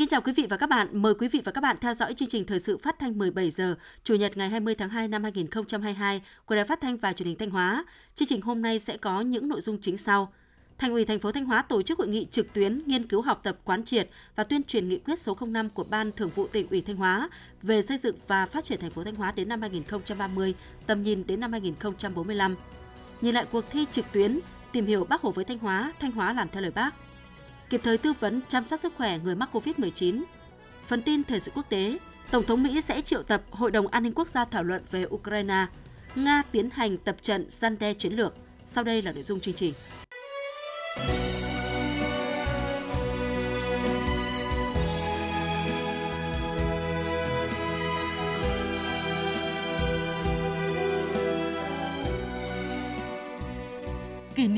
[0.00, 0.88] kính chào quý vị và các bạn.
[0.92, 3.50] Mời quý vị và các bạn theo dõi chương trình thời sự phát thanh 17
[3.50, 7.26] giờ Chủ nhật ngày 20 tháng 2 năm 2022 của Đài Phát thanh và Truyền
[7.26, 7.84] hình Thanh Hóa.
[8.14, 10.32] Chương trình hôm nay sẽ có những nội dung chính sau.
[10.78, 13.40] Thành ủy thành phố Thanh Hóa tổ chức hội nghị trực tuyến nghiên cứu học
[13.42, 16.66] tập quán triệt và tuyên truyền nghị quyết số 05 của Ban Thường vụ tỉnh
[16.70, 17.28] ủy Thanh Hóa
[17.62, 20.54] về xây dựng và phát triển thành phố Thanh Hóa đến năm 2030,
[20.86, 22.56] tầm nhìn đến năm 2045.
[23.20, 24.40] Nhìn lại cuộc thi trực tuyến,
[24.72, 26.94] tìm hiểu Bác Hồ với Thanh Hóa, Thanh Hóa làm theo lời Bác
[27.70, 30.22] kịp thời tư vấn chăm sóc sức khỏe người mắc COVID-19.
[30.86, 31.98] Phần tin thời sự quốc tế,
[32.30, 35.04] Tổng thống Mỹ sẽ triệu tập Hội đồng An ninh Quốc gia thảo luận về
[35.14, 35.66] Ukraine.
[36.14, 38.34] Nga tiến hành tập trận gian đe chiến lược.
[38.66, 39.74] Sau đây là nội dung chương trình.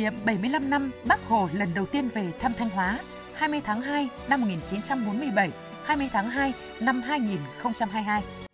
[0.03, 2.98] Niệm 75 năm Bắc Hồ lần đầu tiên về thăm Thanh Hóa
[3.34, 5.50] 20 tháng 2 năm 1947,
[5.84, 8.52] 20 tháng 2 năm 2022.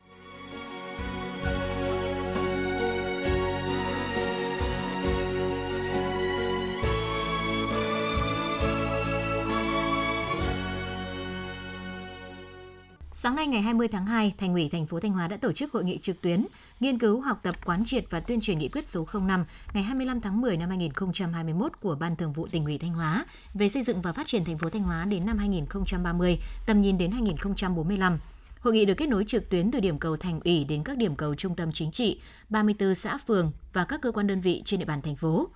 [13.20, 15.72] Sáng nay ngày 20 tháng 2, Thành ủy thành phố Thanh Hóa đã tổ chức
[15.72, 16.44] hội nghị trực tuyến
[16.80, 20.20] nghiên cứu, học tập, quán triệt và tuyên truyền nghị quyết số 05 ngày 25
[20.20, 24.02] tháng 10 năm 2021 của Ban Thường vụ tỉnh ủy Thanh Hóa về xây dựng
[24.02, 28.18] và phát triển thành phố Thanh Hóa đến năm 2030, tầm nhìn đến 2045.
[28.60, 31.16] Hội nghị được kết nối trực tuyến từ điểm cầu thành ủy đến các điểm
[31.16, 34.80] cầu trung tâm chính trị, 34 xã phường và các cơ quan đơn vị trên
[34.80, 35.48] địa bàn thành phố.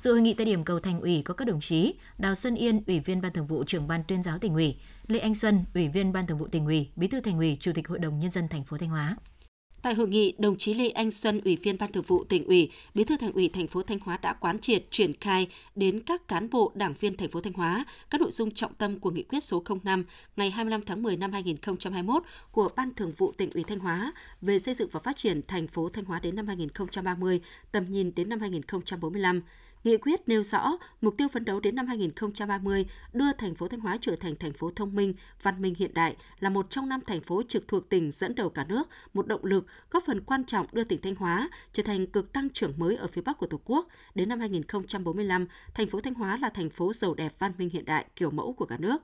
[0.00, 2.82] Dự hội nghị tại điểm cầu thành ủy có các đồng chí Đào Xuân Yên,
[2.86, 5.88] Ủy viên Ban Thường vụ trưởng Ban Tuyên giáo tỉnh ủy, Lê Anh Xuân, Ủy
[5.88, 8.30] viên Ban Thường vụ tỉnh ủy, Bí thư Thành ủy, Chủ tịch Hội đồng nhân
[8.30, 9.16] dân thành phố Thanh Hóa.
[9.82, 12.70] Tại hội nghị, đồng chí Lê Anh Xuân, Ủy viên Ban Thường vụ tỉnh ủy,
[12.94, 16.28] Bí thư Thành ủy thành phố Thanh Hóa đã quán triệt triển khai đến các
[16.28, 19.22] cán bộ, đảng viên thành phố Thanh Hóa các nội dung trọng tâm của nghị
[19.22, 20.04] quyết số 05
[20.36, 22.22] ngày 25 tháng 10 năm 2021
[22.52, 25.66] của Ban Thường vụ tỉnh ủy Thanh Hóa về xây dựng và phát triển thành
[25.66, 27.40] phố Thanh Hóa đến năm 2030,
[27.72, 29.42] tầm nhìn đến năm 2045
[29.84, 33.80] Nghị quyết nêu rõ mục tiêu phấn đấu đến năm 2030 đưa thành phố Thanh
[33.80, 37.00] Hóa trở thành thành phố thông minh, văn minh hiện đại là một trong năm
[37.06, 40.44] thành phố trực thuộc tỉnh dẫn đầu cả nước, một động lực góp phần quan
[40.44, 43.46] trọng đưa tỉnh Thanh Hóa trở thành cực tăng trưởng mới ở phía Bắc của
[43.46, 43.88] Tổ quốc.
[44.14, 47.84] Đến năm 2045, thành phố Thanh Hóa là thành phố giàu đẹp văn minh hiện
[47.84, 49.02] đại kiểu mẫu của cả nước.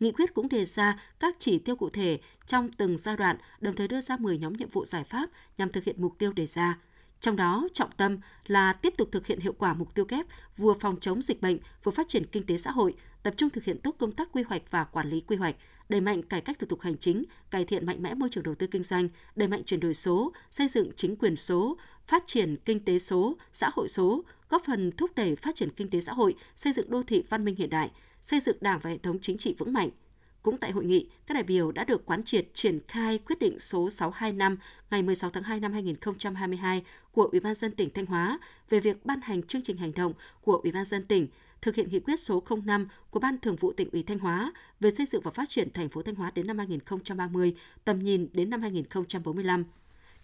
[0.00, 3.74] Nghị quyết cũng đề ra các chỉ tiêu cụ thể trong từng giai đoạn, đồng
[3.74, 6.46] thời đưa ra 10 nhóm nhiệm vụ giải pháp nhằm thực hiện mục tiêu đề
[6.46, 6.78] ra.
[7.20, 10.74] Trong đó, trọng tâm là tiếp tục thực hiện hiệu quả mục tiêu kép vừa
[10.80, 13.78] phòng chống dịch bệnh, vừa phát triển kinh tế xã hội, tập trung thực hiện
[13.78, 15.56] tốt công tác quy hoạch và quản lý quy hoạch,
[15.88, 18.54] đẩy mạnh cải cách thủ tục hành chính, cải thiện mạnh mẽ môi trường đầu
[18.54, 22.56] tư kinh doanh, đẩy mạnh chuyển đổi số, xây dựng chính quyền số, phát triển
[22.64, 26.12] kinh tế số, xã hội số, góp phần thúc đẩy phát triển kinh tế xã
[26.12, 27.90] hội, xây dựng đô thị văn minh hiện đại,
[28.22, 29.90] xây dựng Đảng và hệ thống chính trị vững mạnh–
[30.42, 33.58] cũng tại hội nghị, các đại biểu đã được quán triệt triển khai quyết định
[33.58, 34.56] số 625
[34.90, 38.38] ngày 16 tháng 2 năm 2022 của Ủy ban dân tỉnh Thanh Hóa
[38.70, 40.12] về việc ban hành chương trình hành động
[40.42, 41.28] của Ủy ban dân tỉnh
[41.62, 44.90] thực hiện nghị quyết số 05 của Ban Thường vụ tỉnh ủy Thanh Hóa về
[44.90, 47.54] xây dựng và phát triển thành phố Thanh Hóa đến năm 2030,
[47.84, 49.64] tầm nhìn đến năm 2045.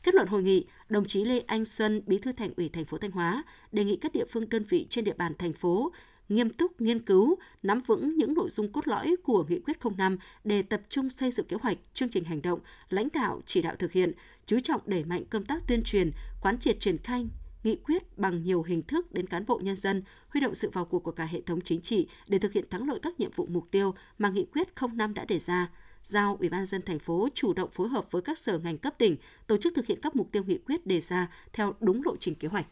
[0.02, 2.98] Kết luận hội nghị, đồng chí Lê Anh Xuân, Bí thư Thành ủy thành phố
[2.98, 5.92] Thanh Hóa đề nghị các địa phương đơn vị trên địa bàn thành phố
[6.28, 10.18] nghiêm túc nghiên cứu, nắm vững những nội dung cốt lõi của Nghị quyết 05
[10.44, 13.74] để tập trung xây dựng kế hoạch, chương trình hành động, lãnh đạo chỉ đạo
[13.78, 14.12] thực hiện,
[14.46, 16.10] chú trọng đẩy mạnh công tác tuyên truyền,
[16.42, 17.26] quán triệt triển khai
[17.64, 20.84] nghị quyết bằng nhiều hình thức đến cán bộ nhân dân, huy động sự vào
[20.84, 23.46] cuộc của cả hệ thống chính trị để thực hiện thắng lợi các nhiệm vụ
[23.46, 25.68] mục tiêu mà nghị quyết 05 đã đề ra
[26.02, 28.94] giao Ủy ban dân thành phố chủ động phối hợp với các sở ngành cấp
[28.98, 32.16] tỉnh tổ chức thực hiện các mục tiêu nghị quyết đề ra theo đúng lộ
[32.16, 32.66] trình kế hoạch.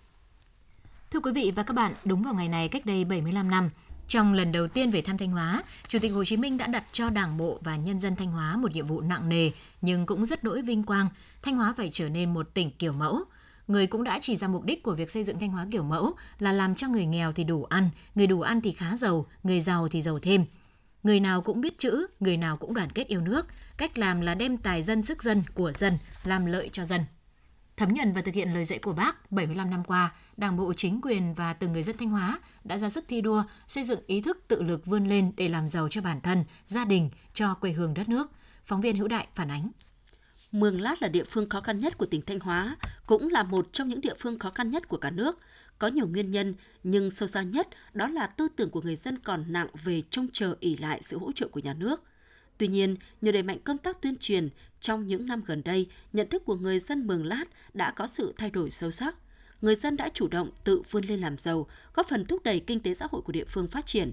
[1.12, 3.70] Thưa quý vị và các bạn, đúng vào ngày này cách đây 75 năm,
[4.08, 6.84] trong lần đầu tiên về thăm Thanh Hóa, Chủ tịch Hồ Chí Minh đã đặt
[6.92, 10.26] cho Đảng bộ và nhân dân Thanh Hóa một nhiệm vụ nặng nề nhưng cũng
[10.26, 11.08] rất đỗi vinh quang.
[11.42, 13.18] Thanh Hóa phải trở nên một tỉnh kiểu mẫu.
[13.68, 16.12] Người cũng đã chỉ ra mục đích của việc xây dựng Thanh Hóa kiểu mẫu
[16.38, 19.60] là làm cho người nghèo thì đủ ăn, người đủ ăn thì khá giàu, người
[19.60, 20.44] giàu thì giàu thêm.
[21.02, 23.46] Người nào cũng biết chữ, người nào cũng đoàn kết yêu nước.
[23.76, 27.00] Cách làm là đem tài dân sức dân của dân, làm lợi cho dân.
[27.82, 31.00] Thấm nhận và thực hiện lời dạy của Bác, 75 năm qua, Đảng bộ chính
[31.02, 34.20] quyền và từng người dân Thanh Hóa đã ra sức thi đua xây dựng ý
[34.20, 37.72] thức tự lực vươn lên để làm giàu cho bản thân, gia đình, cho quê
[37.72, 38.30] hương đất nước.
[38.66, 39.70] Phóng viên Hữu Đại phản ánh.
[40.52, 42.76] Mường Lát là địa phương khó khăn nhất của tỉnh Thanh Hóa,
[43.06, 45.38] cũng là một trong những địa phương khó khăn nhất của cả nước.
[45.78, 49.18] Có nhiều nguyên nhân, nhưng sâu xa nhất đó là tư tưởng của người dân
[49.18, 52.02] còn nặng về trông chờ ỉ lại sự hỗ trợ của nhà nước.
[52.58, 54.48] Tuy nhiên, nhờ đẩy mạnh công tác tuyên truyền,
[54.82, 57.44] trong những năm gần đây, nhận thức của người dân Mường Lát
[57.74, 59.16] đã có sự thay đổi sâu sắc.
[59.60, 62.80] Người dân đã chủ động tự vươn lên làm giàu, góp phần thúc đẩy kinh
[62.80, 64.12] tế xã hội của địa phương phát triển.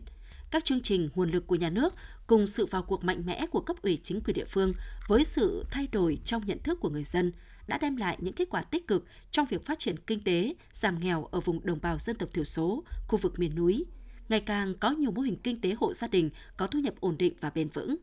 [0.52, 1.94] các chương trình nguồn lực của nhà nước
[2.28, 4.74] cùng sự vào cuộc mạnh mẽ của cấp ủy chính quyền địa phương
[5.08, 7.32] với sự thay đổi trong nhận thức của người dân
[7.68, 11.00] đã đem lại những kết quả tích cực trong việc phát triển kinh tế, giảm
[11.00, 13.86] nghèo ở vùng đồng bào dân tộc thiểu số, khu vực miền núi.
[14.30, 17.18] Ngày càng có nhiều mô hình kinh tế hộ gia đình có thu nhập ổn
[17.18, 17.96] định và bền vững.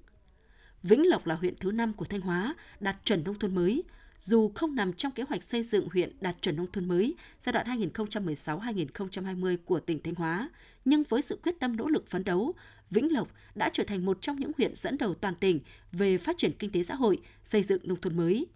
[0.89, 3.83] Vĩnh Lộc là huyện thứ 5 của Thanh Hóa đạt chuẩn nông thôn mới,
[4.19, 7.53] dù không nằm trong kế hoạch xây dựng huyện đạt chuẩn nông thôn mới giai
[7.53, 10.51] đoạn 2016-2020 của tỉnh Thanh Hóa,
[10.85, 12.55] nhưng với sự quyết tâm nỗ lực phấn đấu,
[12.91, 15.61] Vĩnh Lộc đã trở thành một trong những huyện dẫn đầu toàn tỉnh
[15.93, 18.47] về phát triển kinh tế xã hội, xây dựng nông thôn mới.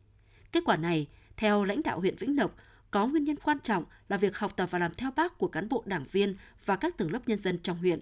[0.53, 1.06] Kết quả này,
[1.37, 2.56] theo lãnh đạo huyện Vĩnh Lộc,
[2.91, 5.69] có nguyên nhân quan trọng là việc học tập và làm theo bác của cán
[5.69, 8.00] bộ đảng viên và các tầng lớp nhân dân trong huyện.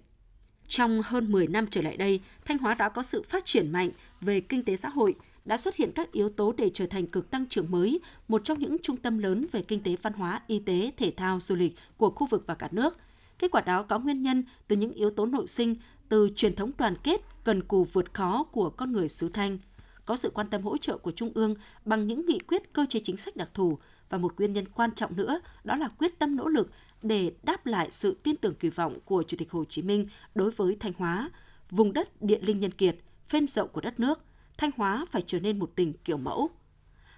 [0.68, 3.90] Trong hơn 10 năm trở lại đây, Thanh Hóa đã có sự phát triển mạnh
[4.20, 7.30] về kinh tế xã hội, đã xuất hiện các yếu tố để trở thành cực
[7.30, 10.58] tăng trưởng mới, một trong những trung tâm lớn về kinh tế văn hóa, y
[10.58, 12.96] tế, thể thao, du lịch của khu vực và cả nước.
[13.38, 15.74] Kết quả đó có nguyên nhân từ những yếu tố nội sinh,
[16.08, 19.58] từ truyền thống đoàn kết, cần cù vượt khó của con người xứ Thanh,
[20.04, 21.54] có sự quan tâm hỗ trợ của Trung ương
[21.84, 23.78] bằng những nghị quyết cơ chế chính sách đặc thù
[24.10, 26.70] và một nguyên nhân quan trọng nữa đó là quyết tâm nỗ lực
[27.02, 30.50] để đáp lại sự tin tưởng kỳ vọng của Chủ tịch Hồ Chí Minh đối
[30.50, 31.30] với Thanh Hóa,
[31.70, 32.96] vùng đất địa linh nhân kiệt,
[33.28, 34.20] phên rộng của đất nước,
[34.58, 36.50] Thanh Hóa phải trở nên một tỉnh kiểu mẫu.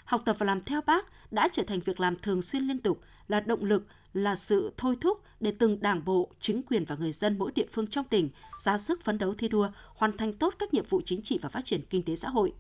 [0.05, 3.00] Học tập và làm theo bác đã trở thành việc làm thường xuyên liên tục,
[3.29, 7.12] là động lực, là sự thôi thúc để từng đảng bộ, chính quyền và người
[7.12, 8.29] dân mỗi địa phương trong tỉnh
[8.61, 11.49] ra sức phấn đấu thi đua, hoàn thành tốt các nhiệm vụ chính trị và
[11.49, 12.53] phát triển kinh tế xã hội.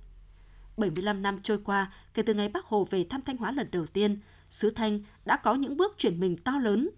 [0.76, 3.86] 75 năm trôi qua kể từ ngày Bác Hồ về thăm Thanh Hóa lần đầu
[3.86, 4.18] tiên,
[4.50, 6.88] xứ Thanh đã có những bước chuyển mình to lớn.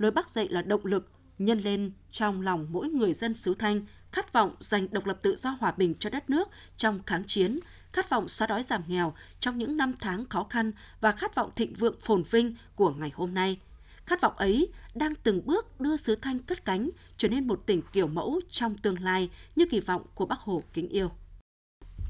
[0.00, 3.82] Lối Bác dạy là động lực, nhân lên trong lòng mỗi người dân xứ Thanh
[4.12, 7.58] khát vọng giành độc lập tự do hòa bình cho đất nước trong kháng chiến,
[7.92, 11.50] khát vọng xóa đói giảm nghèo trong những năm tháng khó khăn và khát vọng
[11.56, 13.58] thịnh vượng phồn vinh của ngày hôm nay.
[14.06, 17.82] Khát vọng ấy đang từng bước đưa xứ Thanh cất cánh trở nên một tỉnh
[17.92, 21.10] kiểu mẫu trong tương lai như kỳ vọng của Bác Hồ kính yêu.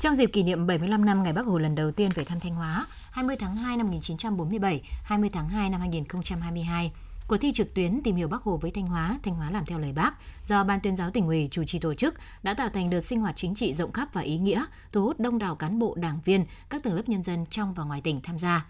[0.01, 2.55] Trong dịp kỷ niệm 75 năm ngày Bác Hồ lần đầu tiên về thăm Thanh
[2.55, 6.93] Hóa, 20 tháng 2 năm 1947, 20 tháng 2 năm 2022,
[7.31, 9.79] Cuộc thi trực tuyến tìm hiểu bắc Hồ với Thanh Hóa, Thanh Hóa làm theo
[9.79, 10.15] lời Bác
[10.47, 13.21] do Ban tuyên giáo tỉnh ủy chủ trì tổ chức đã tạo thành đợt sinh
[13.21, 16.21] hoạt chính trị rộng khắp và ý nghĩa, thu hút đông đảo cán bộ, đảng
[16.25, 18.67] viên, các tầng lớp nhân dân trong và ngoài tỉnh tham gia.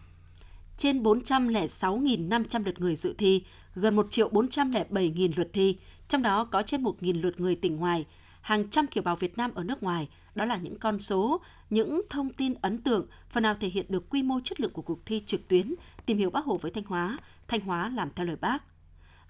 [0.77, 5.79] Trên 406.500 lượt người dự thi, gần 1 triệu 407.000 lượt thi,
[6.09, 8.07] trong đó có trên 1.000 lượt người tỉnh ngoài,
[8.41, 10.09] hàng trăm kiều bào Việt Nam ở nước ngoài.
[10.35, 11.41] Đó là những con số,
[11.71, 14.83] những thông tin ấn tượng, phần nào thể hiện được quy mô chất lượng của
[14.83, 15.75] cuộc thi trực tuyến
[16.07, 17.19] tìm hiểu Bác Hồ với Thanh Hóa,
[17.51, 18.63] Thanh Hóa làm theo lời Bác.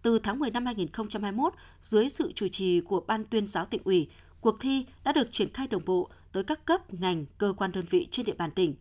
[0.02, 4.08] Từ tháng 10 năm 2021, dưới sự chủ trì của Ban tuyên giáo tỉnh ủy,
[4.40, 7.84] cuộc thi đã được triển khai đồng bộ tới các cấp, ngành, cơ quan đơn
[7.90, 8.75] vị trên địa bàn tỉnh.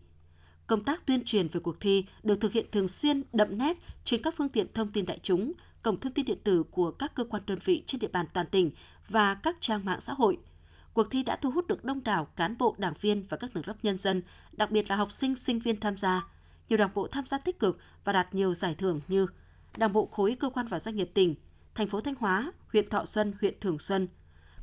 [0.68, 4.22] Công tác tuyên truyền về cuộc thi được thực hiện thường xuyên, đậm nét trên
[4.22, 5.54] các phương tiện thông tin đại chúng,
[5.84, 8.48] cổng thông tin điện tử của các cơ quan đơn vị trên địa bàn toàn
[8.52, 8.72] tỉnh
[9.08, 10.38] và các trang mạng xã hội.
[10.94, 13.64] Cuộc thi đã thu hút được đông đảo cán bộ, đảng viên và các tầng
[13.68, 14.22] lớp nhân dân,
[14.52, 16.28] đặc biệt là học sinh, sinh viên tham gia.
[16.70, 19.28] Nhiều đảng bộ tham gia tích cực và đạt nhiều giải thưởng như
[19.78, 21.36] Đảng bộ khối cơ quan và doanh nghiệp tỉnh,
[21.76, 24.08] thành phố Thanh Hóa, huyện Thọ Xuân, huyện Thường Xuân.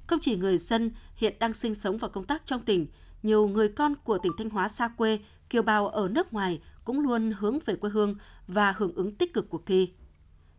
[0.06, 2.86] Không chỉ người dân hiện đang sinh sống và công tác trong tỉnh,
[3.22, 5.18] nhiều người con của tỉnh Thanh Hóa xa quê,
[5.50, 8.14] kiều bào ở nước ngoài cũng luôn hướng về quê hương
[8.46, 9.92] và hưởng ứng tích cực cuộc thi.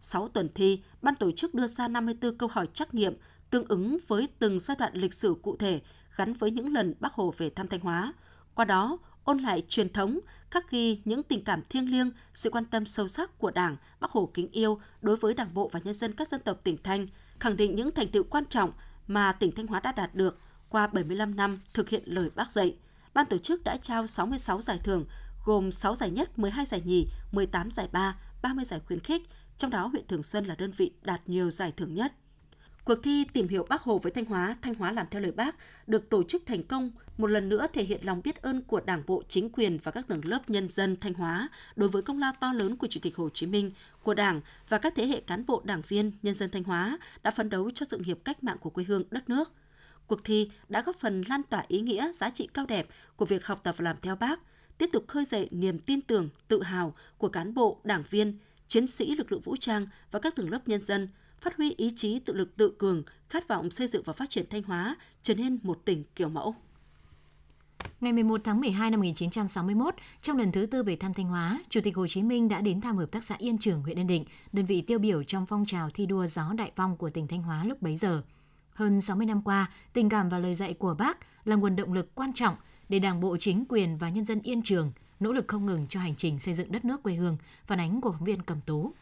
[0.01, 3.17] 6 tuần thi, ban tổ chức đưa ra 54 câu hỏi trắc nghiệm
[3.49, 5.81] tương ứng với từng giai đoạn lịch sử cụ thể
[6.15, 8.13] gắn với những lần Bác Hồ về thăm Thanh Hóa.
[8.55, 10.19] Qua đó, ôn lại truyền thống,
[10.51, 14.11] khắc ghi những tình cảm thiêng liêng, sự quan tâm sâu sắc của Đảng, Bác
[14.11, 17.07] Hồ kính yêu đối với Đảng bộ và nhân dân các dân tộc tỉnh Thanh,
[17.39, 18.71] khẳng định những thành tựu quan trọng
[19.07, 22.77] mà tỉnh Thanh Hóa đã đạt được qua 75 năm thực hiện lời Bác dạy.
[23.13, 25.05] Ban tổ chức đã trao 66 giải thưởng,
[25.45, 29.21] gồm 6 giải nhất, 12 giải nhì, 18 giải ba, 30 giải khuyến khích,
[29.57, 32.13] trong đó huyện Thường Xuân là đơn vị đạt nhiều giải thưởng nhất.
[32.87, 35.55] Cuộc thi tìm hiểu Bác Hồ với Thanh Hóa, Thanh Hóa làm theo lời Bác
[35.87, 39.03] được tổ chức thành công, một lần nữa thể hiện lòng biết ơn của Đảng
[39.07, 42.33] bộ, chính quyền và các tầng lớp nhân dân Thanh Hóa đối với công lao
[42.39, 43.71] to lớn của Chủ tịch Hồ Chí Minh,
[44.03, 47.31] của Đảng và các thế hệ cán bộ, đảng viên, nhân dân Thanh Hóa đã
[47.31, 49.51] phấn đấu cho sự nghiệp cách mạng của quê hương đất nước.
[50.07, 53.45] Cuộc thi đã góp phần lan tỏa ý nghĩa, giá trị cao đẹp của việc
[53.45, 54.39] học tập và làm theo Bác,
[54.77, 58.87] tiếp tục khơi dậy niềm tin tưởng, tự hào của cán bộ, đảng viên, chiến
[58.87, 61.07] sĩ lực lượng vũ trang và các tầng lớp nhân dân–
[61.41, 64.45] phát huy ý chí tự lực tự cường, khát vọng xây dựng và phát triển
[64.49, 66.55] Thanh Hóa trở nên một tỉnh kiểu mẫu.
[68.01, 71.81] Ngày 11 tháng 12 năm 1961, trong lần thứ tư về thăm Thanh Hóa, Chủ
[71.83, 74.25] tịch Hồ Chí Minh đã đến thăm hợp tác xã Yên Trường, huyện Yên Định,
[74.53, 77.43] đơn vị tiêu biểu trong phong trào thi đua gió đại phong của tỉnh Thanh
[77.43, 78.23] Hóa lúc bấy giờ.
[78.69, 82.15] Hơn 60 năm qua, tình cảm và lời dạy của bác là nguồn động lực
[82.15, 82.55] quan trọng
[82.89, 85.99] để Đảng bộ chính quyền và nhân dân Yên Trường nỗ lực không ngừng cho
[85.99, 88.93] hành trình xây dựng đất nước quê hương, phản ánh của phóng viên Cẩm Tú.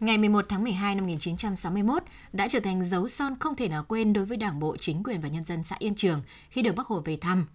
[0.00, 2.02] Ngày 11 tháng 12 năm 1961
[2.32, 5.20] đã trở thành dấu son không thể nào quên đối với Đảng bộ, chính quyền
[5.20, 7.46] và nhân dân xã Yên Trường khi được Bác Hồ về thăm.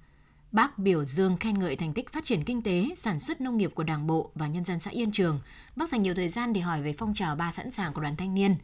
[0.52, 3.72] Bác biểu dương khen ngợi thành tích phát triển kinh tế, sản xuất nông nghiệp
[3.76, 5.40] của Đảng bộ và nhân dân xã Yên Trường.
[5.76, 8.16] Bác dành nhiều thời gian để hỏi về phong trào ba sẵn sàng của đoàn
[8.16, 8.56] thanh niên.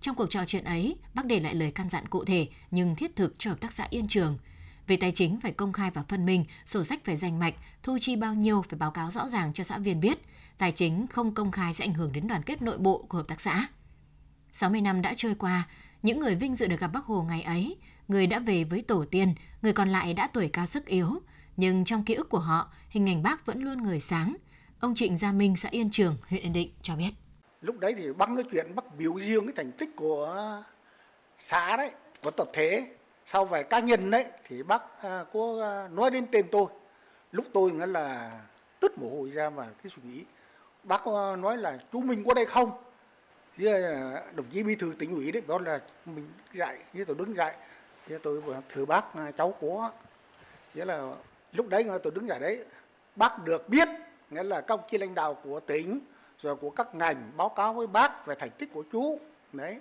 [0.00, 3.16] Trong cuộc trò chuyện ấy, bác để lại lời căn dặn cụ thể nhưng thiết
[3.16, 4.38] thực cho hợp tác xã Yên Trường.
[4.86, 7.98] Về tài chính phải công khai và phân minh, sổ sách phải danh mạch, thu
[8.00, 10.18] chi bao nhiêu phải báo cáo rõ ràng cho xã viên biết.
[10.58, 13.28] Tài chính không công khai sẽ ảnh hưởng đến đoàn kết nội bộ của hợp
[13.28, 13.68] tác xã.
[14.52, 15.68] 60 năm đã trôi qua,
[16.02, 17.76] những người vinh dự được gặp Bác Hồ ngày ấy,
[18.08, 21.22] người đã về với tổ tiên, người còn lại đã tuổi cao sức yếu,
[21.56, 24.36] nhưng trong ký ức của họ, hình ảnh bác vẫn luôn người sáng.
[24.80, 27.10] Ông Trịnh Gia Minh, xã Yên Trường, huyện Yên Định cho biết.
[27.60, 30.62] Lúc đấy thì bác nói chuyện, bác biểu dương cái thành tích của
[31.38, 31.90] xã đấy,
[32.22, 32.86] của tập thể.
[33.26, 36.66] Sau về cá nhân đấy thì bác à, có à, nói đến tên tôi.
[37.32, 38.40] Lúc tôi nghĩa là
[38.80, 40.24] tức mồ hôi ra và cái suy nghĩ.
[40.84, 41.06] Bác
[41.38, 42.72] nói là chú Minh có đây không?
[43.56, 47.16] Với ờ, đồng chí bí thư tỉnh ủy đấy, đó là mình dạy, với tôi
[47.18, 47.54] đứng dạy
[48.06, 49.90] Với tôi thưa bác à, cháu của.
[50.74, 51.12] Thế là
[51.52, 52.64] lúc đấy tôi đứng dạy đấy
[53.16, 53.88] bác được biết
[54.30, 56.00] nghĩa là công chí lãnh đạo của tỉnh
[56.42, 59.18] rồi của các ngành báo cáo với bác về thành tích của chú
[59.52, 59.80] đấy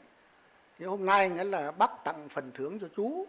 [0.77, 3.25] thì hôm nay nghĩa là bác tặng phần thưởng cho chú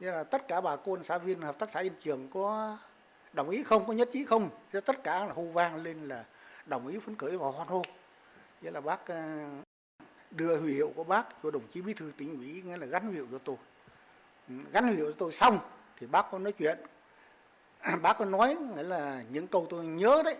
[0.00, 2.76] nghĩa là tất cả bà con xã viên hợp tác xã yên trường có
[3.32, 6.24] đồng ý không có nhất trí không cho tất cả là hô vang lên là
[6.68, 7.82] đồng ý phấn khởi và hoan hô.
[8.62, 9.46] Nghĩa là bác ờ,
[10.30, 13.06] đưa huy hiệu của bác cho đồng chí bí thư tỉnh ủy nghĩa là gắn
[13.06, 13.56] huy hiệu cho tôi.
[14.48, 15.58] Ừ, gắn huy hiệu cho tôi xong
[16.00, 16.78] thì bác có nói chuyện.
[18.02, 20.36] Bác có nói nghĩa là những câu tôi nhớ đấy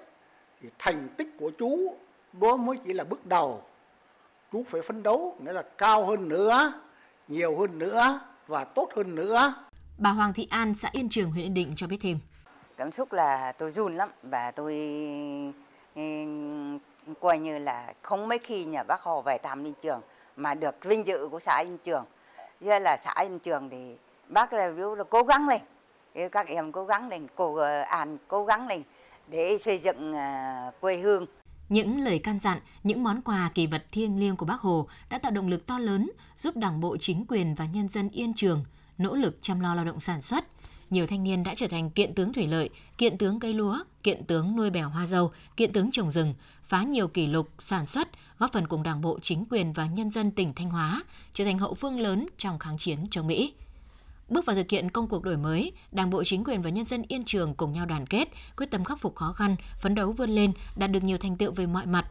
[0.60, 1.96] thì thành tích của chú
[2.32, 3.62] đó mới chỉ là bước đầu.
[4.52, 6.72] Chú phải phấn đấu nghĩa là cao hơn nữa
[7.28, 9.54] nhiều hơn nữa và tốt hơn nữa.
[9.98, 12.18] Bà Hoàng Thị An xã Yên Trường huyện Yên Định cho biết thêm.
[12.76, 14.74] Cảm xúc là tôi run lắm và tôi
[15.98, 16.04] Ừ,
[17.20, 20.00] coi như là không mấy khi nhà bác Hồ về thăm Yên Trường
[20.36, 22.04] mà được vinh dự của xã Yên Trường.
[22.60, 23.96] do là xã Yên Trường thì
[24.28, 25.60] bác là ví dụ là cố gắng lên
[26.28, 28.82] các em cố gắng lên cô ờ, An cố gắng lên
[29.28, 31.26] để xây dựng ờ, quê hương
[31.68, 35.18] những lời căn dặn, những món quà kỳ vật thiêng liêng của Bác Hồ đã
[35.18, 38.64] tạo động lực to lớn giúp Đảng bộ chính quyền và nhân dân yên trường
[38.98, 40.44] nỗ lực chăm lo lao động sản xuất.
[40.90, 44.24] Nhiều thanh niên đã trở thành kiện tướng thủy lợi, kiện tướng cây lúa, kiện
[44.24, 48.08] tướng nuôi bèo hoa dâu, kiện tướng trồng rừng, phá nhiều kỷ lục sản xuất,
[48.38, 51.02] góp phần cùng Đảng bộ chính quyền và nhân dân tỉnh Thanh Hóa
[51.32, 53.52] trở thành hậu phương lớn trong kháng chiến chống Mỹ.
[54.28, 57.02] Bước vào thực hiện công cuộc đổi mới, Đảng bộ chính quyền và nhân dân
[57.08, 60.30] Yên Trường cùng nhau đoàn kết, quyết tâm khắc phục khó khăn, phấn đấu vươn
[60.30, 62.06] lên, đạt được nhiều thành tựu về mọi mặt.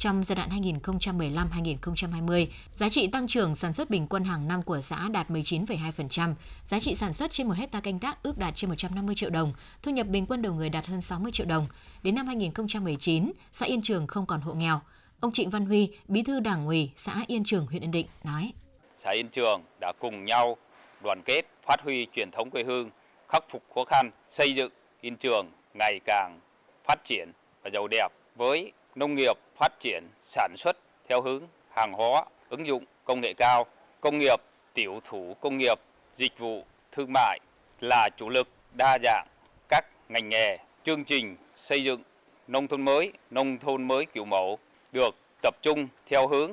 [0.00, 4.80] Trong giai đoạn 2015-2020, giá trị tăng trưởng sản xuất bình quân hàng năm của
[4.80, 8.70] xã đạt 19,2%, giá trị sản xuất trên một hecta canh tác ước đạt trên
[8.70, 9.52] 150 triệu đồng,
[9.82, 11.66] thu nhập bình quân đầu người đạt hơn 60 triệu đồng.
[12.02, 14.80] Đến năm 2019, xã Yên Trường không còn hộ nghèo.
[15.20, 18.52] Ông Trịnh Văn Huy, bí thư đảng ủy xã Yên Trường, huyện Yên Định nói:
[18.92, 20.56] Xã Yên Trường đã cùng nhau
[21.02, 22.90] đoàn kết, phát huy truyền thống quê hương,
[23.28, 25.46] khắc phục khó khăn, xây dựng Yên Trường
[25.78, 26.40] ngày càng
[26.88, 30.76] phát triển và giàu đẹp với nông nghiệp phát triển sản xuất
[31.08, 33.66] theo hướng hàng hóa, ứng dụng công nghệ cao,
[34.00, 34.40] công nghiệp,
[34.74, 35.78] tiểu thủ công nghiệp,
[36.14, 37.40] dịch vụ, thương mại
[37.80, 39.26] là chủ lực đa dạng
[39.68, 42.02] các ngành nghề, chương trình xây dựng
[42.48, 44.58] nông thôn mới, nông thôn mới kiểu mẫu
[44.92, 46.52] được tập trung theo hướng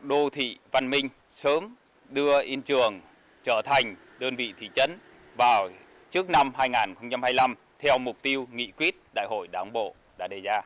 [0.00, 1.74] đô thị văn minh sớm
[2.10, 3.00] đưa Yên Trường
[3.44, 4.98] trở thành đơn vị thị trấn
[5.38, 5.68] vào
[6.10, 10.60] trước năm 2025 theo mục tiêu nghị quyết Đại hội Đảng bộ đã đề ra.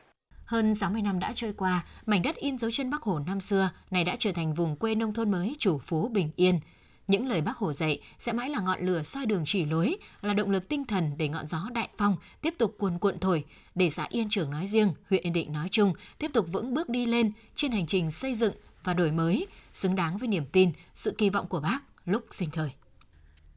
[0.49, 3.69] Hơn 60 năm đã trôi qua, mảnh đất in dấu chân Bắc Hồ năm xưa
[3.91, 6.59] này đã trở thành vùng quê nông thôn mới chủ phú bình yên.
[7.07, 10.33] Những lời Bác Hồ dạy sẽ mãi là ngọn lửa soi đường chỉ lối, là
[10.33, 13.89] động lực tinh thần để ngọn gió đại phong tiếp tục cuồn cuộn thổi, để
[13.89, 17.05] xã Yên Trường nói riêng, huyện Yên Định nói chung tiếp tục vững bước đi
[17.05, 18.53] lên trên hành trình xây dựng
[18.83, 22.49] và đổi mới, xứng đáng với niềm tin, sự kỳ vọng của Bác lúc sinh
[22.51, 22.71] thời.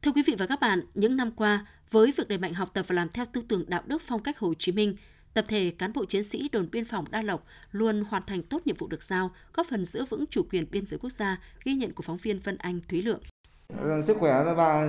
[0.01, 2.85] Thưa quý vị và các bạn, những năm qua, với việc đẩy mạnh học tập
[2.87, 4.95] và làm theo tư tưởng đạo đức phong cách Hồ Chí Minh,
[5.33, 8.61] tập thể cán bộ chiến sĩ đồn biên phòng Đa Lộc luôn hoàn thành tốt
[8.65, 11.73] nhiệm vụ được giao, góp phần giữ vững chủ quyền biên giới quốc gia, ghi
[11.73, 13.19] nhận của phóng viên Vân Anh Thúy Lượng.
[13.81, 14.85] Ờ, sức khỏe là bà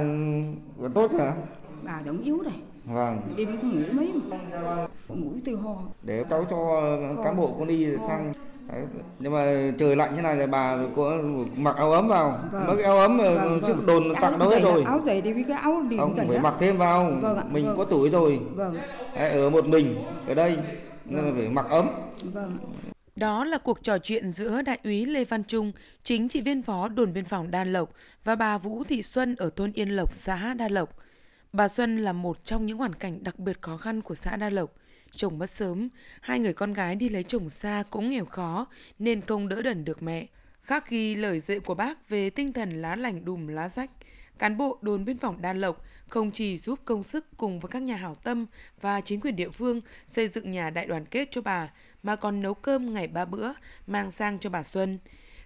[0.77, 1.35] vẫn tốt hả?
[1.83, 2.63] Bà vẫn yếu này.
[2.85, 3.21] Vâng.
[3.37, 4.13] Đêm không ngủ mấy.
[5.09, 5.83] Mũi tiêu ho.
[6.03, 6.83] Để cháu cho
[7.25, 8.33] cán bộ con đi sang
[8.69, 8.83] Đấy.
[9.19, 11.19] nhưng mà trời lạnh như này là bà có
[11.57, 12.67] mặc áo ấm vào vâng.
[12.67, 13.87] mấy cái áo ấm vâng, vâng.
[13.87, 16.77] đồn tặng đâu hết rồi áo dày thì cái áo đi ông phải mặc thêm
[16.77, 17.77] vào vâng ạ, mình vâng.
[17.77, 18.77] có tuổi rồi vâng.
[19.15, 20.57] Đấy, ở một mình ở đây
[21.05, 21.89] nên là phải mặc ấm
[22.23, 22.59] vâng.
[23.17, 26.89] Đó là cuộc trò chuyện giữa Đại úy Lê Văn Trung, chính trị viên phó
[26.89, 27.91] đồn biên phòng Đan Lộc
[28.25, 30.97] và bà Vũ Thị Xuân ở thôn Yên Lộc, xã Đa Lộc.
[31.53, 34.51] Bà Xuân là một trong những hoàn cảnh đặc biệt khó khăn của xã Đa
[34.51, 34.71] Lộc
[35.17, 35.89] chồng mất sớm,
[36.21, 38.67] hai người con gái đi lấy chồng xa cũng nghèo khó
[38.99, 40.27] nên không đỡ đần được mẹ.
[40.63, 43.91] Khác ghi lời dạy của bác về tinh thần lá lành đùm lá rách,
[44.39, 47.83] cán bộ đồn biên phòng Đan Lộc không chỉ giúp công sức cùng với các
[47.83, 48.47] nhà hảo tâm
[48.81, 51.71] và chính quyền địa phương xây dựng nhà đại đoàn kết cho bà,
[52.03, 53.53] mà còn nấu cơm ngày ba bữa
[53.87, 54.99] mang sang cho bà Xuân.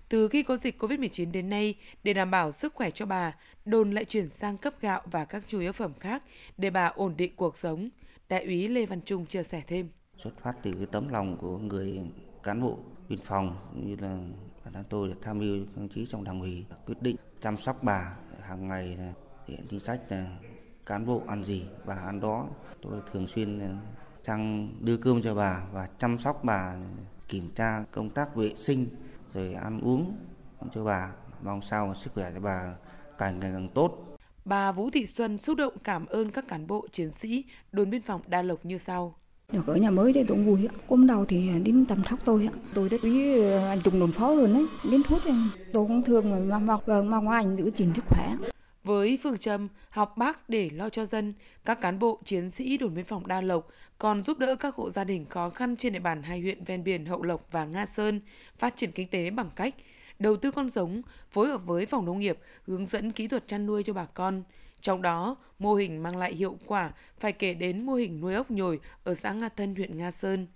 [0.08, 3.32] Từ khi có dịch COVID-19 đến nay, để đảm bảo sức khỏe cho bà,
[3.64, 6.22] đồn lại chuyển sang cấp gạo và các nhu yếu phẩm khác
[6.56, 7.88] để bà ổn định cuộc sống.
[8.28, 9.88] Đại úy Lê Văn Trung chia sẻ thêm.
[10.18, 12.00] Xuất phát từ cái tấm lòng của người
[12.42, 14.18] cán bộ biên phòng như là
[14.64, 18.16] bản thân tôi tham mưu đồng chí trong đảng ủy quyết định chăm sóc bà
[18.40, 18.98] hàng ngày
[19.46, 20.26] hiện chính sách là
[20.86, 22.48] cán bộ ăn gì, bà ăn đó.
[22.82, 23.78] Tôi thường xuyên
[24.22, 26.76] sang đưa cơm cho bà và chăm sóc bà,
[27.28, 28.86] kiểm tra công tác vệ sinh,
[29.34, 30.16] rồi ăn uống
[30.74, 31.12] cho bà.
[31.42, 32.74] Mong sao mà sức khỏe cho bà
[33.18, 34.07] càng ngày càng tốt.
[34.48, 38.02] Bà Vũ Thị Xuân xúc động cảm ơn các cán bộ chiến sĩ đồn biên
[38.02, 39.14] phòng Đa Lộc như sau.
[39.52, 40.68] Được ở nhà mới đây tôi cũng vui.
[40.88, 42.48] Hôm đầu thì đến tầm thóc tôi.
[42.74, 44.66] Tôi đã quý anh Trung đồn phó luôn đấy.
[44.90, 45.22] Đến thuốc
[45.72, 48.36] tôi cũng thương mà mong, vâng, mong anh giữ gìn sức khỏe.
[48.84, 52.94] Với phương châm học bác để lo cho dân, các cán bộ chiến sĩ đồn
[52.94, 55.98] biên phòng Đa Lộc còn giúp đỡ các hộ gia đình khó khăn trên địa
[55.98, 58.20] bàn hai huyện ven biển Hậu Lộc và Nga Sơn
[58.58, 59.74] phát triển kinh tế bằng cách
[60.18, 63.66] đầu tư con giống, phối hợp với phòng nông nghiệp hướng dẫn kỹ thuật chăn
[63.66, 64.42] nuôi cho bà con.
[64.80, 68.50] Trong đó, mô hình mang lại hiệu quả phải kể đến mô hình nuôi ốc
[68.50, 70.46] nhồi ở xã Nga Thân, huyện Nga Sơn.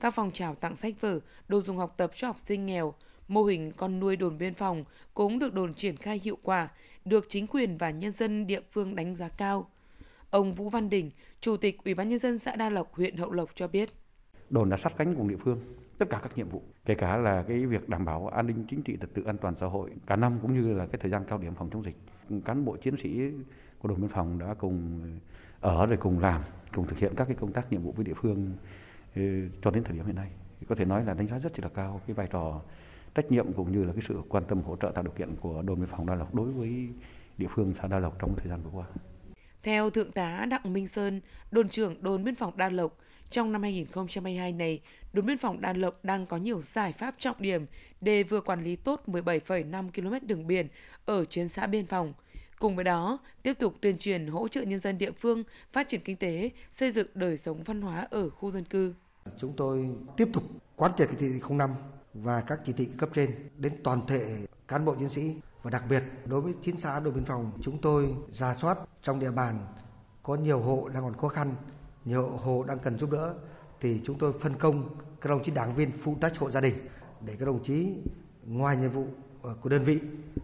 [0.00, 2.94] Các phòng trào tặng sách vở, đồ dùng học tập cho học sinh nghèo,
[3.28, 6.68] mô hình con nuôi đồn biên phòng cũng được đồn triển khai hiệu quả,
[7.04, 9.70] được chính quyền và nhân dân địa phương đánh giá cao.
[10.30, 13.32] Ông Vũ Văn Đình, Chủ tịch Ủy ban nhân dân xã Đa Lộc, huyện Hậu
[13.32, 13.90] Lộc cho biết.
[14.50, 15.60] Đồn đã sát cánh cùng địa phương,
[15.98, 18.82] tất cả các nhiệm vụ, kể cả là cái việc đảm bảo an ninh chính
[18.82, 21.24] trị trật tự an toàn xã hội cả năm cũng như là cái thời gian
[21.28, 21.96] cao điểm phòng chống dịch.
[22.44, 23.20] Cán bộ chiến sĩ
[23.78, 25.00] của đồn biên phòng đã cùng
[25.60, 26.42] ở rồi cùng làm,
[26.74, 28.52] cùng thực hiện các cái công tác nhiệm vụ với địa phương
[29.14, 30.30] ừ, cho đến thời điểm hiện nay.
[30.68, 32.60] Có thể nói là đánh giá rất là cao cái vai trò
[33.14, 35.62] trách nhiệm cũng như là cái sự quan tâm hỗ trợ tạo điều kiện của
[35.62, 36.88] đồn biên phòng Đa Lộc đối với
[37.38, 38.86] địa phương xã Đa Lộc trong thời gian vừa qua.
[39.66, 42.98] Theo Thượng tá Đặng Minh Sơn, đồn trưởng đồn biên phòng Đa Lộc,
[43.30, 44.80] trong năm 2022 này,
[45.12, 47.66] đồn biên phòng Đa Lộc đang có nhiều giải pháp trọng điểm
[48.00, 50.68] để vừa quản lý tốt 17,5 km đường biển
[51.06, 52.14] ở trên xã biên phòng.
[52.58, 56.00] Cùng với đó, tiếp tục tuyên truyền hỗ trợ nhân dân địa phương phát triển
[56.00, 58.94] kinh tế, xây dựng đời sống văn hóa ở khu dân cư.
[59.38, 60.42] Chúng tôi tiếp tục
[60.76, 61.70] quán triệt chỉ thị 05
[62.14, 65.82] và các chỉ thị cấp trên đến toàn thể cán bộ chiến sĩ và đặc
[65.88, 69.66] biệt, đối với chín xã đồn biên phòng, chúng tôi ra soát trong địa bàn
[70.22, 71.54] có nhiều hộ đang còn khó khăn,
[72.04, 73.34] nhiều hộ đang cần giúp đỡ,
[73.80, 76.74] thì chúng tôi phân công các đồng chí đảng viên phụ trách hộ gia đình
[77.20, 77.96] để các đồng chí
[78.44, 79.06] ngoài nhiệm vụ
[79.42, 80.00] ờ, của đơn vị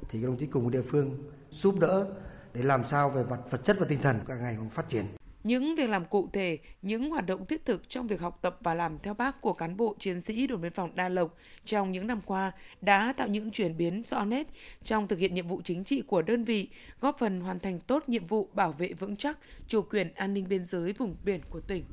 [0.09, 2.07] thì các đồng chí cùng địa phương giúp đỡ
[2.55, 5.07] để làm sao về mặt vật chất và tinh thần các ngày cũng phát triển
[5.45, 8.75] những việc làm cụ thể, những hoạt động thiết thực trong việc học tập và
[8.75, 12.07] làm theo bác của cán bộ chiến sĩ đồn biên phòng Đa Lộc trong những
[12.07, 14.47] năm qua đã tạo những chuyển biến rõ nét
[14.85, 16.69] trong thực hiện nhiệm vụ chính trị của đơn vị,
[17.01, 20.49] góp phần hoàn thành tốt nhiệm vụ bảo vệ vững chắc chủ quyền an ninh
[20.49, 21.85] biên giới vùng biển của tỉnh.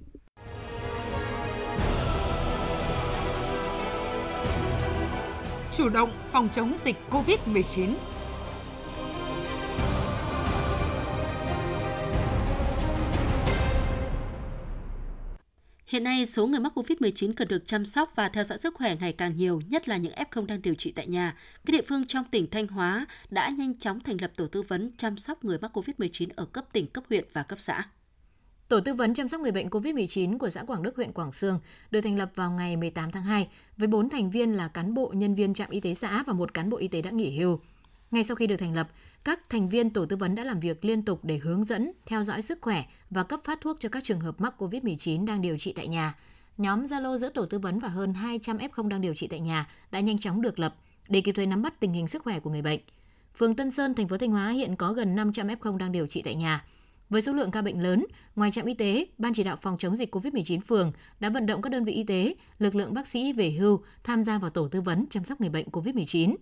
[5.72, 7.94] Chủ động phòng chống dịch COVID-19
[15.90, 18.96] Hiện nay, số người mắc COVID-19 cần được chăm sóc và theo dõi sức khỏe
[19.00, 21.36] ngày càng nhiều, nhất là những F0 đang điều trị tại nhà.
[21.66, 24.92] Các địa phương trong tỉnh Thanh Hóa đã nhanh chóng thành lập tổ tư vấn
[24.98, 27.84] chăm sóc người mắc COVID-19 ở cấp tỉnh, cấp huyện và cấp xã.
[28.68, 31.60] Tổ tư vấn chăm sóc người bệnh COVID-19 của xã Quảng Đức, huyện Quảng Sương
[31.92, 33.48] được thành lập vào ngày 18 tháng 2
[33.78, 36.54] với 4 thành viên là cán bộ, nhân viên trạm y tế xã và một
[36.54, 37.60] cán bộ y tế đã nghỉ hưu.
[38.12, 38.90] Ngay sau khi được thành lập,
[39.24, 42.24] các thành viên tổ tư vấn đã làm việc liên tục để hướng dẫn, theo
[42.24, 45.58] dõi sức khỏe và cấp phát thuốc cho các trường hợp mắc COVID-19 đang điều
[45.58, 46.16] trị tại nhà.
[46.58, 49.68] Nhóm Zalo giữa tổ tư vấn và hơn 200 F0 đang điều trị tại nhà
[49.92, 50.76] đã nhanh chóng được lập
[51.08, 52.80] để kịp thời nắm bắt tình hình sức khỏe của người bệnh.
[53.38, 56.22] Phường Tân Sơn, thành phố Thanh Hóa hiện có gần 500 F0 đang điều trị
[56.22, 56.66] tại nhà.
[57.10, 59.96] Với số lượng ca bệnh lớn, ngoài trạm y tế, Ban chỉ đạo phòng chống
[59.96, 63.34] dịch COVID-19 phường đã vận động các đơn vị y tế, lực lượng bác sĩ
[63.34, 66.36] về hưu tham gia vào tổ tư vấn chăm sóc người bệnh COVID-19.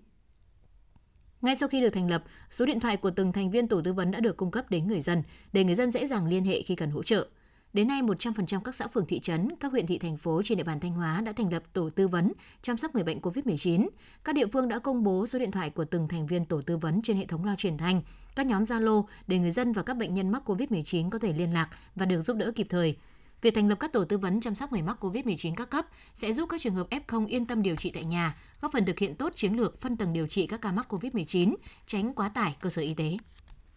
[1.42, 3.94] Ngay sau khi được thành lập, số điện thoại của từng thành viên tổ tư
[3.94, 5.24] vấn đã được cung cấp đến người dân
[5.54, 7.28] để người dân dễ dàng liên hệ khi cần hỗ trợ.
[7.74, 10.64] Đến nay, 100% các xã phường thị trấn, các huyện thị thành phố trên địa
[10.64, 13.88] bàn Thanh Hóa đã thành lập tổ tư vấn chăm sóc người bệnh COVID-19.
[14.24, 16.78] Các địa phương đã công bố số điện thoại của từng thành viên tổ tư
[16.78, 18.02] vấn trên hệ thống loa truyền thanh,
[18.36, 21.54] các nhóm Zalo để người dân và các bệnh nhân mắc COVID-19 có thể liên
[21.54, 22.98] lạc và được giúp đỡ kịp thời.
[23.42, 26.34] Việc thành lập các tổ tư vấn chăm sóc người mắc COVID-19 các cấp sẽ
[26.34, 29.16] giúp các trường hợp F0 yên tâm điều trị tại nhà, góp phần thực hiện
[29.16, 32.70] tốt chiến lược phân tầng điều trị các ca mắc COVID-19, tránh quá tải cơ
[32.70, 33.18] sở y tế.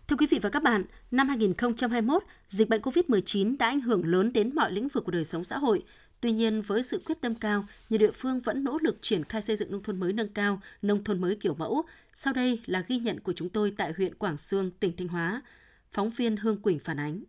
[0.08, 4.32] Thưa quý vị và các bạn, năm 2021, dịch bệnh COVID-19 đã ảnh hưởng lớn
[4.32, 5.82] đến mọi lĩnh vực của đời sống xã hội.
[6.20, 9.42] Tuy nhiên, với sự quyết tâm cao, nhiều địa phương vẫn nỗ lực triển khai
[9.42, 11.82] xây dựng nông thôn mới nâng cao, nông thôn mới kiểu mẫu.
[12.14, 15.42] Sau đây là ghi nhận của chúng tôi tại huyện Quảng Sương, tỉnh Thanh Hóa.
[15.92, 17.22] Phóng viên Hương Quỳnh phản ánh.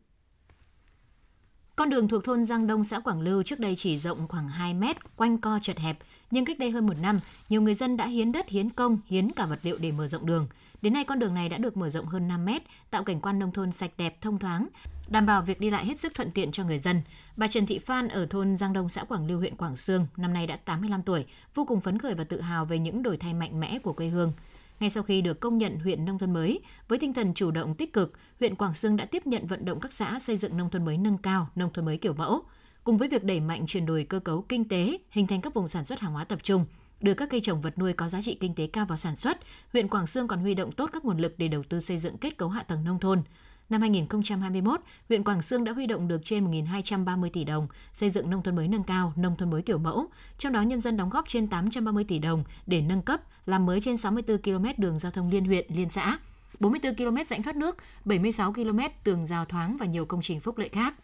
[1.75, 4.73] Con đường thuộc thôn Giang Đông, xã Quảng Lưu trước đây chỉ rộng khoảng 2
[4.73, 5.97] mét, quanh co chật hẹp.
[6.31, 9.31] Nhưng cách đây hơn một năm, nhiều người dân đã hiến đất, hiến công, hiến
[9.31, 10.47] cả vật liệu để mở rộng đường.
[10.81, 13.39] Đến nay con đường này đã được mở rộng hơn 5 mét, tạo cảnh quan
[13.39, 14.67] nông thôn sạch đẹp, thông thoáng,
[15.07, 17.01] đảm bảo việc đi lại hết sức thuận tiện cho người dân.
[17.37, 20.33] Bà Trần Thị Phan ở thôn Giang Đông, xã Quảng Lưu, huyện Quảng Sương, năm
[20.33, 23.33] nay đã 85 tuổi, vô cùng phấn khởi và tự hào về những đổi thay
[23.33, 24.33] mạnh mẽ của quê hương.
[24.81, 27.75] Ngay sau khi được công nhận huyện nông thôn mới, với tinh thần chủ động
[27.75, 30.69] tích cực, huyện Quảng Sương đã tiếp nhận vận động các xã xây dựng nông
[30.69, 32.41] thôn mới nâng cao, nông thôn mới kiểu mẫu.
[32.83, 35.67] Cùng với việc đẩy mạnh chuyển đổi cơ cấu kinh tế, hình thành các vùng
[35.67, 36.65] sản xuất hàng hóa tập trung,
[37.01, 39.37] đưa các cây trồng vật nuôi có giá trị kinh tế cao vào sản xuất,
[39.73, 42.17] huyện Quảng Sương còn huy động tốt các nguồn lực để đầu tư xây dựng
[42.17, 43.21] kết cấu hạ tầng nông thôn.
[43.71, 48.29] Năm 2021, huyện Quảng Sương đã huy động được trên 1.230 tỷ đồng xây dựng
[48.29, 50.05] nông thôn mới nâng cao, nông thôn mới kiểu mẫu,
[50.37, 53.81] trong đó nhân dân đóng góp trên 830 tỷ đồng để nâng cấp, làm mới
[53.81, 56.17] trên 64 km đường giao thông liên huyện, liên xã,
[56.59, 60.57] 44 km rãnh thoát nước, 76 km tường rào thoáng và nhiều công trình phúc
[60.57, 60.95] lợi khác.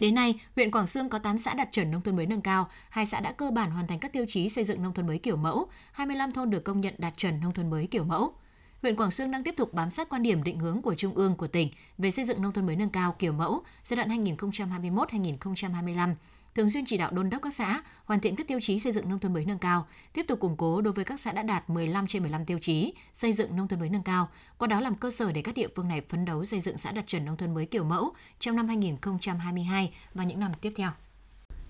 [0.00, 2.68] Đến nay, huyện Quảng Sương có 8 xã đạt chuẩn nông thôn mới nâng cao,
[2.88, 5.18] hai xã đã cơ bản hoàn thành các tiêu chí xây dựng nông thôn mới
[5.18, 8.34] kiểu mẫu, 25 thôn được công nhận đạt chuẩn nông thôn mới kiểu mẫu.
[8.82, 11.36] Huyện Quảng Sương đang tiếp tục bám sát quan điểm định hướng của Trung ương
[11.36, 16.14] của tỉnh về xây dựng nông thôn mới nâng cao kiểu mẫu giai đoạn 2021-2025,
[16.54, 19.08] thường xuyên chỉ đạo đôn đốc các xã hoàn thiện các tiêu chí xây dựng
[19.08, 21.70] nông thôn mới nâng cao, tiếp tục củng cố đối với các xã đã đạt
[21.70, 24.94] 15 trên 15 tiêu chí xây dựng nông thôn mới nâng cao, qua đó làm
[24.94, 27.36] cơ sở để các địa phương này phấn đấu xây dựng xã đạt chuẩn nông
[27.36, 30.90] thôn mới kiểu mẫu trong năm 2022 và những năm tiếp theo.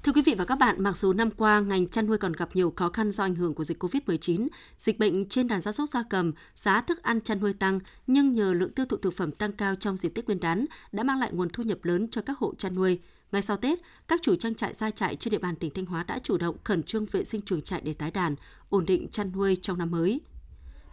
[0.03, 2.49] Thưa quý vị và các bạn, mặc dù năm qua ngành chăn nuôi còn gặp
[2.55, 5.89] nhiều khó khăn do ảnh hưởng của dịch COVID-19, dịch bệnh trên đàn gia súc
[5.89, 9.33] gia cầm, giá thức ăn chăn nuôi tăng, nhưng nhờ lượng tiêu thụ thực phẩm
[9.33, 12.23] tăng cao trong dịp Tết Nguyên đán đã mang lại nguồn thu nhập lớn cho
[12.23, 13.01] các hộ chăn nuôi.
[13.33, 16.05] Ngay sau Tết, các chủ trang trại gia trại trên địa bàn tỉnh Thanh Hóa
[16.05, 18.35] đã chủ động khẩn trương vệ sinh chuồng trại để tái đàn,
[18.69, 20.21] ổn định chăn nuôi trong năm mới.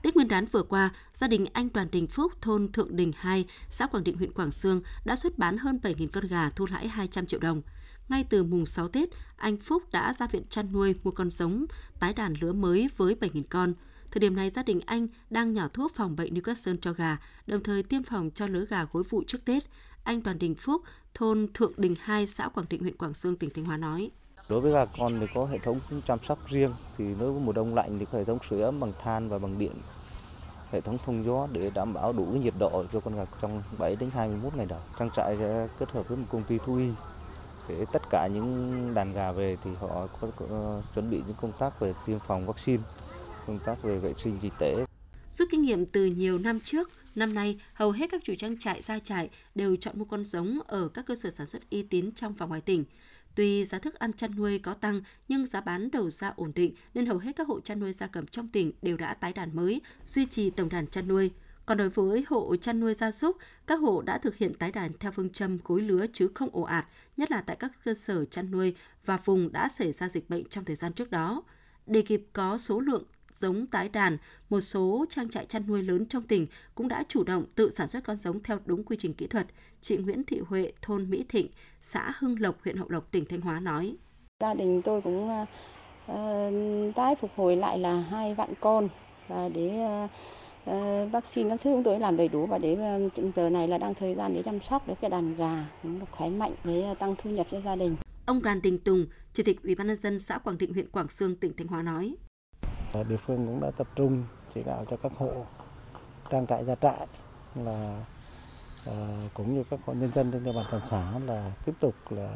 [0.04, 3.46] Tết Nguyên đán vừa qua, gia đình anh Đoàn Đình Phúc, thôn Thượng Đình 2,
[3.70, 6.88] xã Quảng Định, huyện Quảng Sương đã xuất bán hơn 7.000 con gà thu lãi
[6.88, 7.62] 200 triệu đồng.
[8.10, 11.65] Ngay từ mùng 6 Tết, anh Phúc đã ra viện chăn nuôi mua con giống
[12.00, 13.74] tái đàn lứa mới với 7.000 con.
[14.12, 17.17] Thời điểm này, gia đình anh đang nhỏ thuốc phòng bệnh Newcastle cho gà,
[17.48, 19.63] đồng thời tiêm phòng cho lứa gà gối vụ trước Tết.
[20.04, 20.82] Anh Đoàn Đình Phúc,
[21.13, 24.12] thôn Thượng Đình 2, xã Quảng Định, huyện Quảng Sương, tỉnh Thanh Hóa nói.
[24.50, 27.76] Đối với gà con thì có hệ thống chăm sóc riêng, thì nếu mùa đông
[27.76, 29.74] lạnh thì có hệ thống sưởi ấm bằng than và bằng điện
[30.72, 33.96] hệ thống thông gió để đảm bảo đủ nhiệt độ cho con gà trong 7
[33.96, 34.80] đến 21 ngày đầu.
[35.00, 36.89] Trang trại sẽ kết hợp với một công ty thú y
[37.69, 41.51] để tất cả những đàn gà về thì họ có, có chuẩn bị những công
[41.60, 42.84] tác về tiêm phòng vaccine,
[43.47, 44.86] công tác về vệ sinh dịch tễ.
[45.30, 48.82] Rút kinh nghiệm từ nhiều năm trước, năm nay hầu hết các chủ trang trại
[48.82, 52.12] gia trại đều chọn mua con giống ở các cơ sở sản xuất uy tín
[52.12, 52.84] trong và ngoài tỉnh.
[53.36, 56.73] Tuy giá thức ăn chăn nuôi có tăng nhưng giá bán đầu ra ổn định
[56.93, 59.56] nên hầu hết các hộ chăn nuôi gia cầm trong tỉnh đều đã tái đàn
[59.56, 61.32] mới, duy trì tổng đàn chăn nuôi.
[61.67, 64.91] Còn đối với hộ chăn nuôi gia súc, các hộ đã thực hiện tái đàn
[64.99, 68.25] theo phương châm cối lứa chứ không ồ ạt, nhất là tại các cơ sở
[68.25, 68.75] chăn nuôi
[69.06, 71.43] và vùng đã xảy ra dịch bệnh trong thời gian trước đó.
[71.86, 73.03] Để kịp có số lượng
[73.34, 74.17] giống tái đàn,
[74.49, 77.88] một số trang trại chăn nuôi lớn trong tỉnh cũng đã chủ động tự sản
[77.88, 79.47] xuất con giống theo đúng quy trình kỹ thuật.
[79.82, 81.47] Chị Nguyễn Thị Huệ, thôn Mỹ Thịnh,
[81.82, 83.95] xã Hưng Lộc, huyện Hậu Lộc, tỉnh Thanh Hóa nói.
[84.39, 88.89] Gia đình tôi cũng uh, tái phục hồi lại là hai vạn con
[89.27, 90.12] và để uh,
[91.12, 93.93] vaccine các thứ chúng tôi làm đầy đủ và để uh, giờ này là đang
[93.93, 97.30] thời gian để chăm sóc để cái đàn gà nó khỏe mạnh để tăng thu
[97.30, 97.95] nhập cho gia đình.
[98.25, 101.08] Ông Đoàn Đình Tùng, Chủ tịch Ủy ban nhân dân xã Quảng Định, huyện Quảng
[101.08, 102.15] Sương, tỉnh Thanh Hóa nói:
[103.10, 104.23] Địa phương cũng đã tập trung
[104.56, 105.45] chỉ đạo cho các hộ
[106.32, 107.08] trang trại gia trại
[107.56, 108.01] là
[108.89, 108.93] uh,
[109.34, 112.34] cũng như các hộ nhân dân trên địa bàn toàn xã là tiếp tục là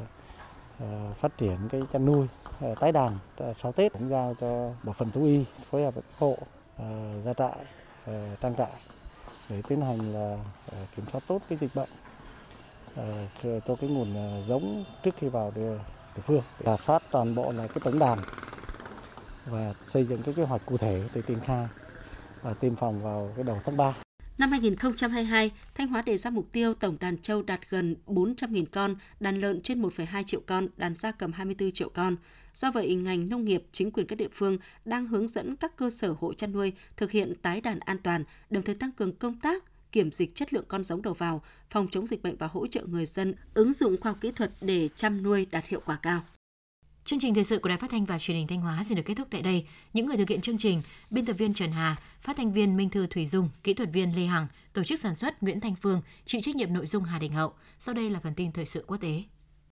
[0.83, 2.27] uh, phát triển cái chăn nuôi
[2.65, 5.95] uh, tái đàn uh, sau Tết cũng giao cho bộ phận thú y phối hợp
[5.95, 7.65] với các hộ uh, gia trại
[8.05, 8.71] Ờ, trang trại
[9.49, 10.37] để tiến hành là
[10.71, 11.89] ờ, kiểm soát tốt cái dịch bệnh
[12.95, 14.07] ờ, cho cái nguồn
[14.47, 15.77] giống trước khi vào địa,
[16.15, 18.17] địa phương là phát toàn bộ là cái tổng đàn
[19.45, 21.67] và xây dựng cái kế hoạch cụ thể để triển khai
[22.41, 23.93] và tiêm phòng vào cái đầu tháng 3.
[24.41, 28.95] Năm 2022, Thanh Hóa đề ra mục tiêu tổng đàn trâu đạt gần 400.000 con,
[29.19, 32.15] đàn lợn trên 1,2 triệu con, đàn gia cầm 24 triệu con.
[32.53, 35.89] Do vậy, ngành nông nghiệp, chính quyền các địa phương đang hướng dẫn các cơ
[35.89, 39.39] sở hộ chăn nuôi thực hiện tái đàn an toàn, đồng thời tăng cường công
[39.39, 42.67] tác kiểm dịch chất lượng con giống đầu vào, phòng chống dịch bệnh và hỗ
[42.67, 45.99] trợ người dân ứng dụng khoa học kỹ thuật để chăm nuôi đạt hiệu quả
[46.01, 46.21] cao.
[47.11, 49.03] Chương trình thời sự của Đài Phát thanh và Truyền hình Thanh Hóa xin được
[49.05, 49.65] kết thúc tại đây.
[49.93, 52.89] Những người thực hiện chương trình: biên tập viên Trần Hà, phát thanh viên Minh
[52.89, 56.01] Thư Thủy Dung, kỹ thuật viên Lê Hằng, tổ chức sản xuất Nguyễn Thanh Phương,
[56.25, 57.53] chịu trách nhiệm nội dung Hà Đình Hậu.
[57.79, 59.23] Sau đây là phần tin thời sự quốc tế.